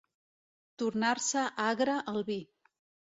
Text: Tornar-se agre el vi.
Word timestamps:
Tornar-se 0.81 1.43
agre 1.65 1.99
el 2.13 2.17
vi. 2.31 2.39